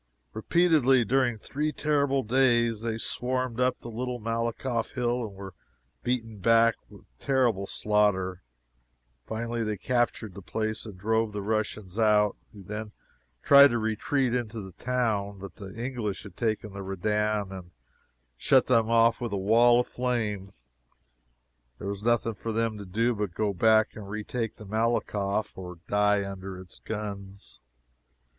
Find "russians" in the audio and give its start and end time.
11.43-11.99